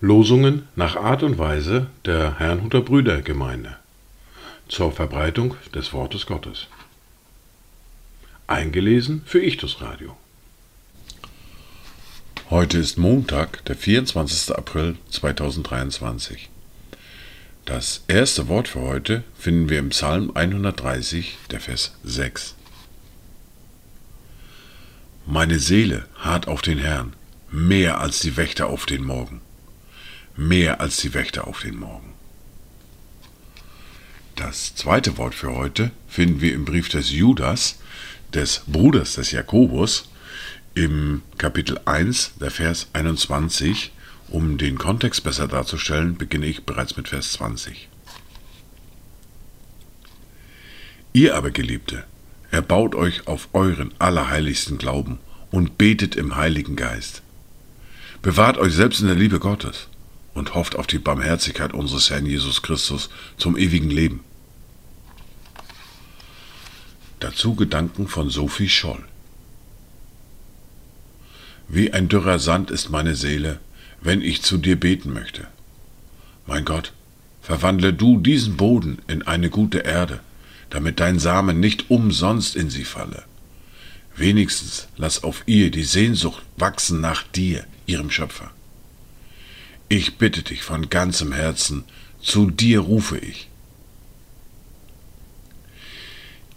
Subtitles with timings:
[0.00, 3.76] Losungen nach Art und Weise der Herrnhuter Brüdergemeinde
[4.68, 6.68] zur Verbreitung des Wortes Gottes.
[8.46, 10.16] Eingelesen für Ichtus Radio.
[12.48, 14.56] Heute ist Montag, der 24.
[14.56, 16.48] April 2023.
[17.66, 22.54] Das erste Wort für heute finden wir im Psalm 130, der Vers 6.
[25.28, 27.16] Meine Seele harrt auf den Herrn,
[27.50, 29.40] mehr als die Wächter auf den Morgen.
[30.36, 32.14] Mehr als die Wächter auf den Morgen.
[34.36, 37.80] Das zweite Wort für heute finden wir im Brief des Judas,
[38.32, 40.10] des Bruders des Jakobus,
[40.74, 43.90] im Kapitel 1, der Vers 21,
[44.28, 47.88] um den Kontext besser darzustellen, beginne ich bereits mit Vers 20.
[51.12, 52.04] Ihr aber, Geliebte,
[52.56, 55.18] erbaut euch auf euren allerheiligsten Glauben
[55.50, 57.20] und betet im Heiligen Geist.
[58.22, 59.88] Bewahrt euch selbst in der Liebe Gottes
[60.32, 64.20] und hofft auf die Barmherzigkeit unseres Herrn Jesus Christus zum ewigen Leben.
[67.20, 69.04] Dazu Gedanken von Sophie Scholl.
[71.68, 73.60] Wie ein dürrer Sand ist meine Seele,
[74.00, 75.46] wenn ich zu dir beten möchte.
[76.46, 76.94] Mein Gott,
[77.42, 80.20] verwandle du diesen Boden in eine gute Erde,
[80.70, 83.24] damit dein Samen nicht umsonst in sie falle.
[84.16, 88.50] Wenigstens lass auf ihr die Sehnsucht wachsen nach dir, ihrem Schöpfer.
[89.88, 91.84] Ich bitte dich von ganzem Herzen,
[92.20, 93.48] zu dir rufe ich.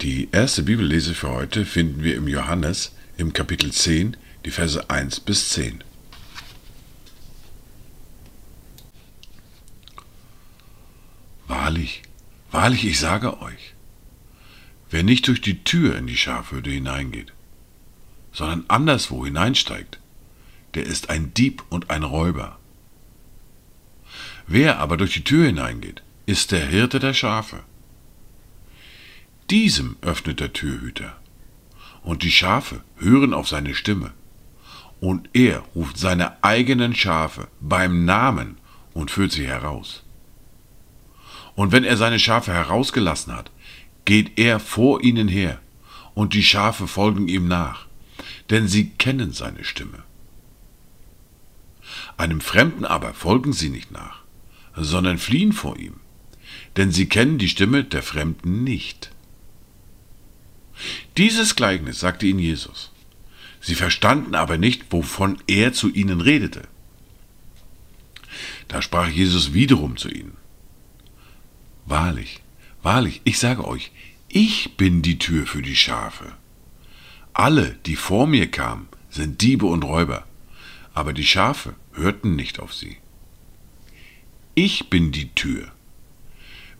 [0.00, 5.20] Die erste Bibellese für heute finden wir im Johannes im Kapitel 10, die Verse 1
[5.20, 5.84] bis 10.
[11.46, 12.02] Wahrlich,
[12.50, 13.74] wahrlich, ich sage euch,
[14.90, 17.32] wer nicht durch die Tür in die Schafhürde hineingeht,
[18.32, 19.98] sondern anderswo hineinsteigt,
[20.74, 22.58] der ist ein Dieb und ein Räuber.
[24.46, 27.60] Wer aber durch die Tür hineingeht, ist der Hirte der Schafe.
[29.48, 31.16] Diesem öffnet der Türhüter,
[32.02, 34.12] und die Schafe hören auf seine Stimme
[35.00, 38.58] und er ruft seine eigenen Schafe beim Namen
[38.92, 40.02] und führt sie heraus.
[41.54, 43.50] Und wenn er seine Schafe herausgelassen hat,
[44.10, 45.60] geht er vor ihnen her,
[46.14, 47.86] und die Schafe folgen ihm nach,
[48.50, 50.02] denn sie kennen seine Stimme.
[52.16, 54.24] Einem Fremden aber folgen sie nicht nach,
[54.74, 56.00] sondern fliehen vor ihm,
[56.76, 59.12] denn sie kennen die Stimme der Fremden nicht.
[61.16, 62.90] Dieses Gleichnis sagte ihnen Jesus.
[63.60, 66.66] Sie verstanden aber nicht, wovon er zu ihnen redete.
[68.66, 70.36] Da sprach Jesus wiederum zu ihnen.
[71.86, 72.40] Wahrlich,
[72.82, 73.90] wahrlich, ich sage euch,
[74.28, 76.32] ich bin die Tür für die Schafe.
[77.32, 80.26] Alle, die vor mir kamen, sind Diebe und Räuber,
[80.94, 82.96] aber die Schafe hörten nicht auf sie.
[84.54, 85.72] Ich bin die Tür.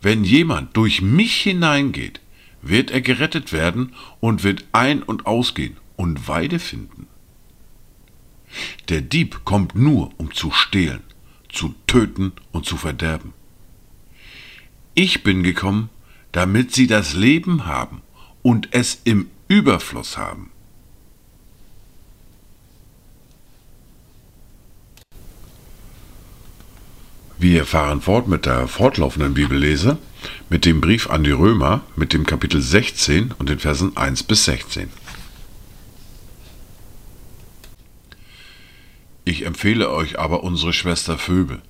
[0.03, 2.21] Wenn jemand durch mich hineingeht,
[2.63, 7.07] wird er gerettet werden und wird ein- und ausgehen und Weide finden.
[8.89, 11.03] Der Dieb kommt nur, um zu stehlen,
[11.49, 13.33] zu töten und zu verderben.
[14.95, 15.89] Ich bin gekommen,
[16.33, 18.03] damit sie das Leben haben
[18.43, 20.51] und es im Überfluss haben.
[27.39, 29.97] Wir fahren fort mit der fortlaufenden Bibellese,
[30.51, 34.45] mit dem Brief an die Römer, mit dem Kapitel 16 und den Versen 1 bis
[34.45, 34.91] 16.
[39.25, 41.63] Ich empfehle euch aber unsere Schwester Phoebe,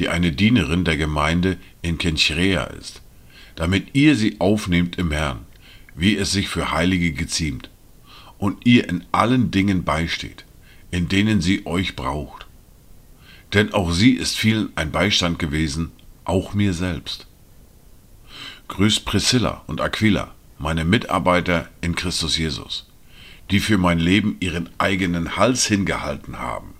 [0.00, 3.02] die eine Dienerin der Gemeinde in Kenchrea ist,
[3.54, 5.40] damit ihr sie aufnehmt im Herrn,
[5.94, 7.68] wie es sich für Heilige geziemt,
[8.38, 10.46] und ihr in allen Dingen beisteht,
[10.90, 12.46] in denen sie euch braucht.
[13.52, 15.92] Denn auch sie ist vielen ein Beistand gewesen,
[16.24, 17.26] auch mir selbst.
[18.68, 22.88] Grüßt Priscilla und Aquila, meine Mitarbeiter in Christus Jesus,
[23.50, 26.79] die für mein Leben ihren eigenen Hals hingehalten haben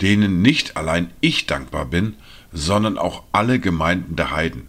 [0.00, 2.16] denen nicht allein ich dankbar bin,
[2.52, 4.68] sondern auch alle Gemeinden der Heiden.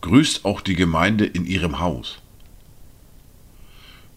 [0.00, 2.18] Grüßt auch die Gemeinde in ihrem Haus.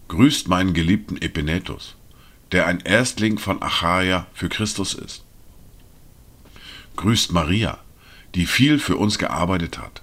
[0.08, 1.96] Grüßt meinen geliebten Epinetus,
[2.52, 5.24] der ein Erstling von Achaia für Christus ist.
[6.96, 7.78] Grüßt Maria,
[8.34, 10.02] die viel für uns gearbeitet hat.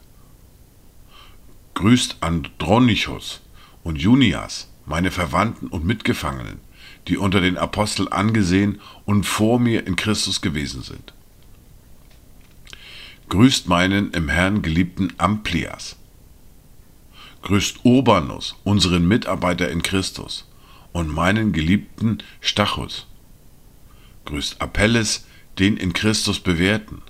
[1.74, 3.42] Grüßt Andronichus
[3.84, 6.60] und Junias, meine Verwandten und Mitgefangenen,
[7.08, 11.14] die unter den Aposteln angesehen und vor mir in Christus gewesen sind.
[13.30, 15.96] Grüßt meinen im Herrn geliebten Amplias.
[17.44, 20.48] Grüßt Urbanus, unseren Mitarbeiter in Christus,
[20.92, 23.08] und meinen geliebten Stachus.
[24.26, 25.26] Grüßt Apelles,
[25.58, 27.02] den in Christus bewährten.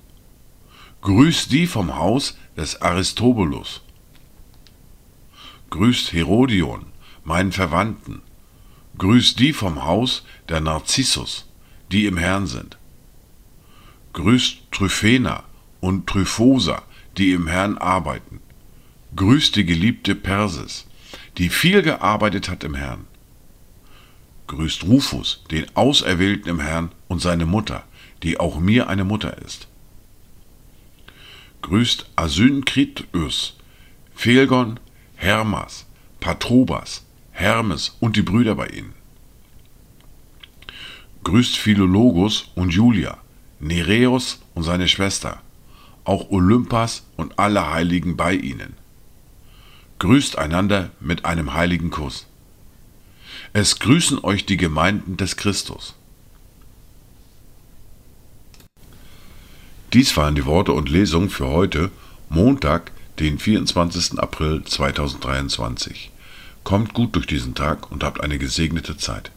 [1.02, 3.82] Grüßt die vom Haus des Aristobulus.
[5.72, 6.86] Grüßt Herodion,
[7.24, 8.22] meinen Verwandten.
[9.02, 11.48] Grüßt die vom Haus der Narzissus,
[11.92, 12.78] die im Herrn sind.
[14.14, 15.44] Grüßt Tryphena
[15.80, 16.84] und Tryphosa,
[17.18, 18.42] die im Herrn arbeiten.
[19.16, 20.86] Grüßt die geliebte Persis,
[21.40, 23.08] die viel gearbeitet hat im Herrn.
[24.46, 27.84] Grüßt Rufus, den Auserwählten im Herrn, und seine Mutter,
[28.22, 29.68] die auch mir eine Mutter ist.
[31.64, 33.58] Grüßt Asynkritius,
[34.14, 34.80] Phelgon,
[35.16, 35.88] Hermas,
[36.20, 38.94] Patrobas, Hermes und die Brüder bei ihnen.
[41.24, 43.18] Grüßt Philologus und Julia,
[43.60, 45.42] Nereus und seine Schwester,
[46.04, 48.74] auch Olympas und alle Heiligen bei ihnen.
[50.00, 52.26] Grüßt einander mit einem heiligen Kuss.
[53.54, 55.96] Es grüßen euch die Gemeinden des Christus.
[59.94, 61.92] Dies waren die Worte und Lesungen für heute,
[62.30, 64.18] Montag, den 24.
[64.20, 66.12] April 2023.
[66.64, 69.32] Kommt gut durch diesen Tag und habt eine gesegnete Zeit.